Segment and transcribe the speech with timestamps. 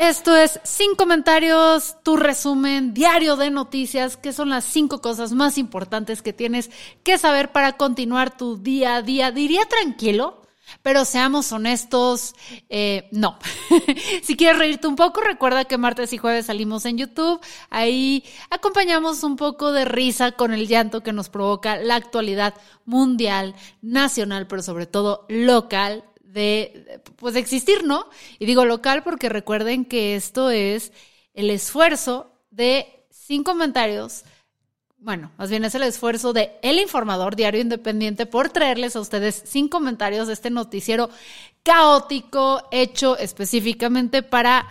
[0.00, 5.58] Esto es Sin Comentarios, tu resumen diario de noticias, que son las cinco cosas más
[5.58, 6.70] importantes que tienes
[7.02, 9.30] que saber para continuar tu día a día.
[9.30, 10.40] Diría tranquilo,
[10.80, 12.34] pero seamos honestos,
[12.70, 13.38] eh, no.
[14.22, 17.38] si quieres reírte un poco, recuerda que martes y jueves salimos en YouTube.
[17.68, 22.54] Ahí acompañamos un poco de risa con el llanto que nos provoca la actualidad
[22.86, 28.06] mundial, nacional, pero sobre todo local de, pues, de existir, ¿no?
[28.38, 30.92] Y digo local porque recuerden que esto es
[31.34, 34.24] el esfuerzo de sin comentarios.
[34.98, 39.42] Bueno, más bien es el esfuerzo de El Informador, Diario Independiente, por traerles a ustedes
[39.46, 41.08] sin comentarios este noticiero
[41.62, 44.66] caótico hecho específicamente para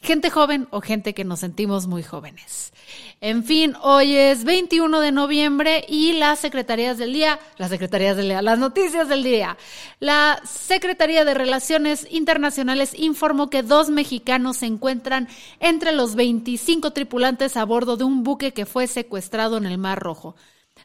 [0.00, 2.72] gente joven o gente que nos sentimos muy jóvenes.
[3.20, 8.28] En fin, hoy es 21 de noviembre y las secretarías del día, las secretarías del
[8.28, 9.56] día, las noticias del día.
[9.98, 17.56] La Secretaría de Relaciones Internacionales informó que dos mexicanos se encuentran entre los 25 tripulantes
[17.56, 20.36] a bordo de un buque que fue secuestrado en el Mar Rojo.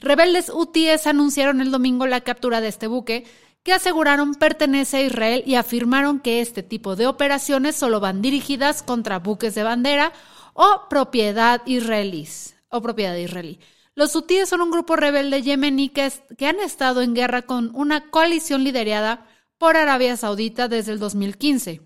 [0.00, 3.24] Rebeldes hutíes anunciaron el domingo la captura de este buque,
[3.62, 8.82] que aseguraron pertenece a Israel y afirmaron que este tipo de operaciones solo van dirigidas
[8.82, 10.12] contra buques de bandera
[10.54, 13.60] o propiedad israelíes o propiedad israelí.
[13.94, 16.10] Los hutíes son un grupo rebelde yemení que,
[16.46, 19.26] han estado en guerra con una coalición liderada
[19.58, 21.82] por Arabia Saudita desde el 2015.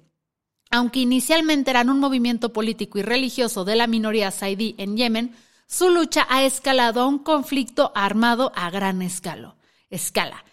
[0.70, 5.36] Aunque inicialmente eran un movimiento político y religioso de la minoría saidí en Yemen,
[5.67, 9.56] su lucha ha escalado a un conflicto armado a gran escala.
[9.90, 10.45] escala.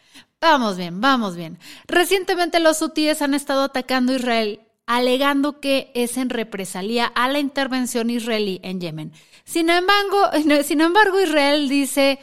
[0.44, 1.58] Vamos bien, vamos bien.
[1.88, 7.40] Recientemente los hutíes han estado atacando a Israel alegando que es en represalia a la
[7.40, 9.14] intervención israelí en Yemen.
[9.46, 10.32] Sin embargo,
[10.66, 12.20] sin embargo, Israel dice,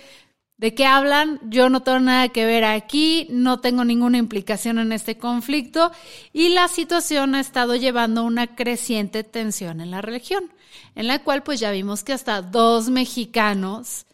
[0.58, 1.40] ¿de qué hablan?
[1.44, 5.90] Yo no tengo nada que ver aquí, no tengo ninguna implicación en este conflicto
[6.34, 10.52] y la situación ha estado llevando una creciente tensión en la región,
[10.94, 14.04] en la cual pues ya vimos que hasta dos mexicanos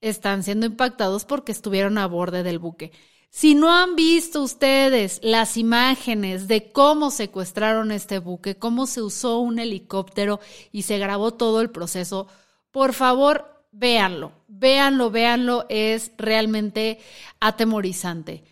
[0.00, 2.92] están siendo impactados porque estuvieron a borde del buque.
[3.30, 9.38] Si no han visto ustedes las imágenes de cómo secuestraron este buque, cómo se usó
[9.38, 10.40] un helicóptero
[10.72, 12.26] y se grabó todo el proceso,
[12.70, 17.00] por favor, véanlo, véanlo, véanlo, es realmente
[17.38, 18.44] atemorizante.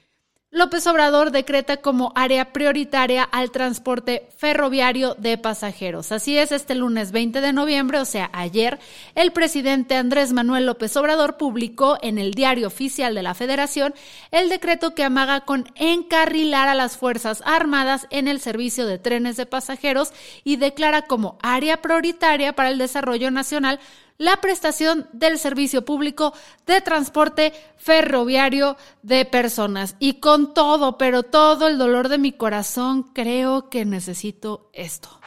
[0.56, 6.12] López Obrador decreta como área prioritaria al transporte ferroviario de pasajeros.
[6.12, 8.78] Así es, este lunes 20 de noviembre, o sea, ayer,
[9.15, 13.93] el presidente Andrés Manuel López Obrador publicó en el diario oficial de la Federación
[14.31, 19.37] el decreto que amaga con encarrilar a las Fuerzas Armadas en el servicio de trenes
[19.37, 23.78] de pasajeros y declara como área prioritaria para el desarrollo nacional
[24.19, 26.32] la prestación del servicio público
[26.66, 29.97] de transporte ferroviario de personas.
[29.99, 35.21] Y con todo, pero todo el dolor de mi corazón, creo que necesito esto.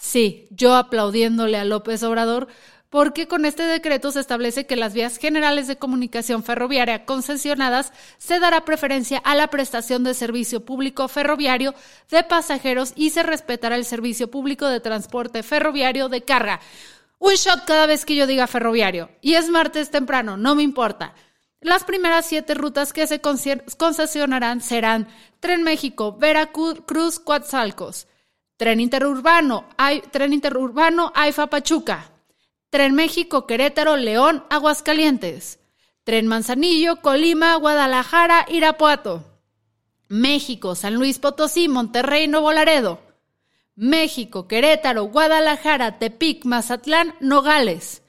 [0.00, 2.48] Sí, yo aplaudiéndole a López Obrador,
[2.92, 8.38] porque con este decreto se establece que las vías generales de comunicación ferroviaria concesionadas se
[8.38, 11.74] dará preferencia a la prestación de servicio público ferroviario
[12.10, 16.60] de pasajeros y se respetará el servicio público de transporte ferroviario de carga.
[17.24, 19.08] Un shot cada vez que yo diga ferroviario.
[19.20, 21.14] Y es martes temprano, no me importa.
[21.60, 25.06] Las primeras siete rutas que se concesionarán serán
[25.38, 28.08] Tren México, Veracruz, Coatzacoalcos,
[28.56, 29.68] Tren Interurbano,
[30.10, 32.10] Tren Interurbano, Aifa, Pachuca,
[32.70, 35.60] Tren México, Querétaro, León, Aguascalientes,
[36.02, 39.22] Tren Manzanillo, Colima, Guadalajara, Irapuato,
[40.08, 42.98] México, San Luis Potosí, Monterrey, Nuevo Laredo,
[43.82, 48.04] México, Querétaro, Guadalajara, Tepic, Mazatlán, Nogales.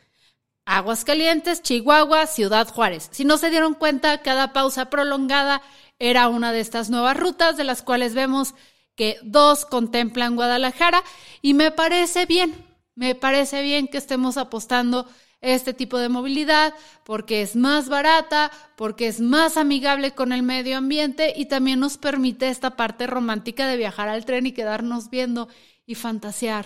[0.65, 3.09] Aguascalientes, Chihuahua, Ciudad Juárez.
[3.11, 5.63] Si no se dieron cuenta, cada pausa prolongada
[5.97, 8.53] era una de estas nuevas rutas, de las cuales vemos
[8.95, 11.03] que dos contemplan Guadalajara
[11.41, 12.53] y me parece bien,
[12.93, 15.07] me parece bien que estemos apostando
[15.43, 16.73] este tipo de movilidad
[17.03, 21.97] porque es más barata, porque es más amigable con el medio ambiente y también nos
[21.97, 25.49] permite esta parte romántica de viajar al tren y quedarnos viendo
[25.85, 26.65] y fantasear.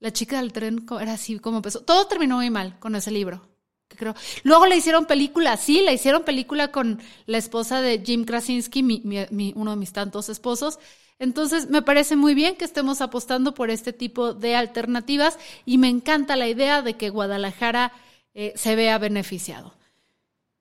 [0.00, 1.62] La chica del tren era así como.
[1.62, 3.48] Todo terminó muy mal con ese libro.
[3.88, 4.14] creo.
[4.42, 8.82] Luego le hicieron película, sí, le hicieron película con la esposa de Jim Krasinski,
[9.54, 10.78] uno de mis tantos esposos.
[11.18, 15.88] Entonces, me parece muy bien que estemos apostando por este tipo de alternativas y me
[15.88, 17.92] encanta la idea de que Guadalajara
[18.34, 19.74] eh, se vea beneficiado.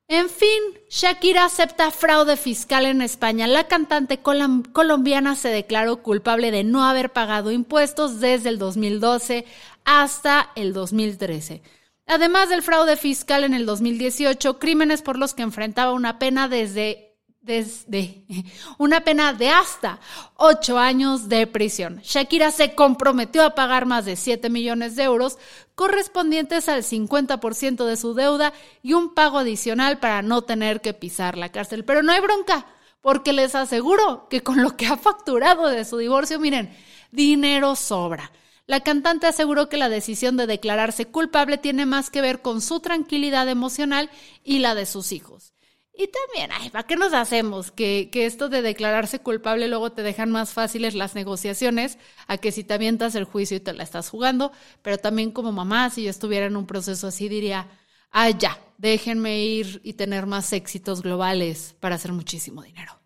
[0.08, 3.48] En fin, Shakira acepta fraude fiscal en España.
[3.48, 9.46] La cantante colombiana se declaró culpable de no haber pagado impuestos desde el 2012
[9.86, 11.64] hasta el 2013.
[12.06, 17.13] Además del fraude fiscal en el 2018, crímenes por los que enfrentaba una pena desde
[17.44, 18.26] desde
[18.78, 20.00] una pena de hasta
[20.36, 22.00] ocho años de prisión.
[22.04, 25.38] Shakira se comprometió a pagar más de 7 millones de euros
[25.76, 31.38] correspondientes al 50% de su deuda y un pago adicional para no tener que pisar
[31.38, 31.86] la cárcel.
[31.86, 32.66] Pero no hay bronca,
[33.02, 36.76] porque les aseguro que con lo que ha facturado de su divorcio, miren,
[37.12, 38.32] dinero sobra.
[38.66, 42.80] La cantante aseguró que la decisión de declararse culpable tiene más que ver con su
[42.80, 44.10] tranquilidad emocional
[44.46, 45.54] y la de sus hijos.
[45.96, 47.72] Y también, ay, ¿para qué nos hacemos?
[47.72, 52.52] Que, que, esto de declararse culpable luego te dejan más fáciles las negociaciones a que
[52.52, 54.52] si te avientas el juicio y te la estás jugando.
[54.82, 57.68] Pero también como mamá, si yo estuviera en un proceso así, diría,
[58.12, 63.00] ah, ya, déjenme ir y tener más éxitos globales para hacer muchísimo dinero.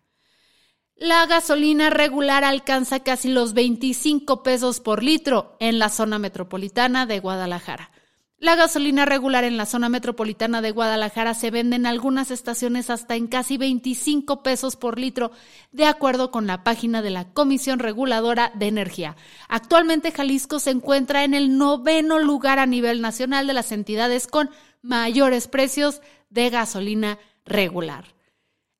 [0.96, 7.20] La gasolina regular alcanza casi los 25 pesos por litro en la zona metropolitana de
[7.20, 7.92] Guadalajara.
[8.40, 13.16] La gasolina regular en la zona metropolitana de Guadalajara se vende en algunas estaciones hasta
[13.16, 15.32] en casi 25 pesos por litro,
[15.72, 19.16] de acuerdo con la página de la Comisión Reguladora de Energía.
[19.48, 24.50] Actualmente Jalisco se encuentra en el noveno lugar a nivel nacional de las entidades con
[24.82, 26.00] mayores precios
[26.30, 28.04] de gasolina regular.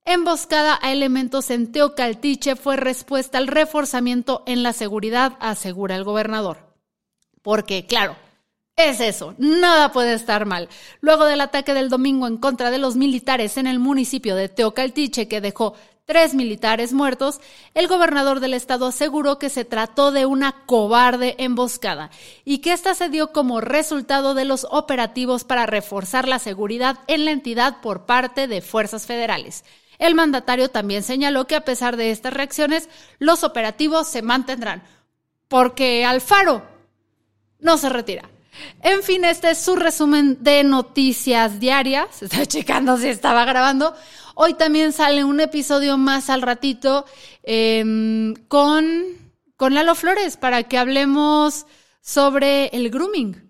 [0.05, 6.77] Emboscada a elementos en Teocaltiche fue respuesta al reforzamiento en la seguridad, asegura el gobernador.
[7.43, 8.17] Porque, claro,
[8.79, 10.69] es eso, nada puede estar mal.
[11.01, 15.27] Luego del ataque del domingo en contra de los militares en el municipio de Teocaltiche,
[15.27, 15.75] que dejó
[16.07, 17.41] tres militares muertos,
[17.75, 22.11] el gobernador del estado aseguró que se trató de una cobarde emboscada
[22.45, 27.25] y que esta se dio como resultado de los operativos para reforzar la seguridad en
[27.25, 29.65] la entidad por parte de fuerzas federales.
[29.99, 32.89] El mandatario también señaló que a pesar de estas reacciones,
[33.19, 34.85] los operativos se mantendrán,
[35.49, 36.63] porque Alfaro
[37.59, 38.31] no se retira.
[38.83, 42.23] En fin, este es su resumen de noticias diarias.
[42.23, 43.95] Estoy checando si estaba grabando.
[44.35, 47.05] Hoy también sale un episodio más al ratito
[47.43, 49.03] em, con,
[49.57, 51.67] con Lalo Flores para que hablemos
[52.01, 53.49] sobre el grooming.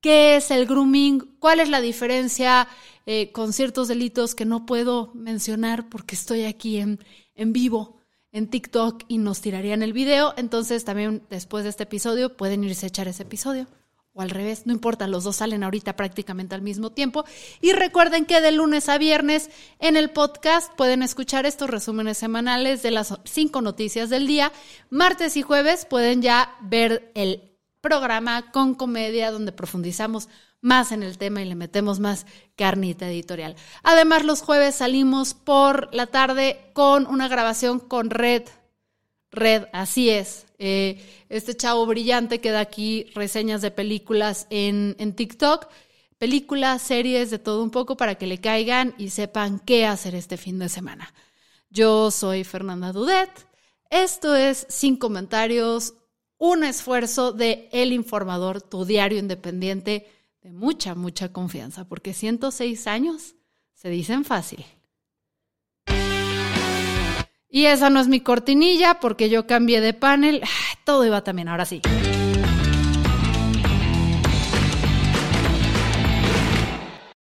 [0.00, 1.36] ¿Qué es el grooming?
[1.38, 2.68] ¿Cuál es la diferencia
[3.04, 7.04] eh, con ciertos delitos que no puedo mencionar porque estoy aquí en,
[7.34, 8.00] en vivo?
[8.32, 10.34] en TikTok y nos tirarían el video.
[10.36, 13.66] Entonces también después de este episodio pueden irse a echar ese episodio
[14.12, 17.24] o al revés, no importa, los dos salen ahorita prácticamente al mismo tiempo.
[17.60, 22.82] Y recuerden que de lunes a viernes en el podcast pueden escuchar estos resúmenes semanales
[22.82, 24.52] de las cinco noticias del día.
[24.90, 30.28] Martes y jueves pueden ya ver el programa con comedia donde profundizamos
[30.60, 33.56] más en el tema y le metemos más carnita editorial.
[33.82, 38.42] Además, los jueves salimos por la tarde con una grabación con Red
[39.30, 40.46] Red, así es.
[40.58, 45.68] Eh, este chavo brillante que da aquí reseñas de películas en, en TikTok,
[46.18, 50.36] películas, series, de todo un poco para que le caigan y sepan qué hacer este
[50.36, 51.14] fin de semana.
[51.70, 53.30] Yo soy Fernanda Dudet.
[53.88, 55.94] Esto es Sin Comentarios,
[56.38, 60.06] un esfuerzo de El Informador, tu diario independiente
[60.42, 63.34] de mucha, mucha confianza, porque 106 años
[63.74, 64.64] se dicen fácil.
[67.50, 70.42] Y esa no es mi cortinilla porque yo cambié de panel.
[70.84, 71.82] Todo iba también, ahora sí.